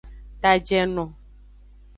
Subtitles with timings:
[0.41, 1.05] Tajeno.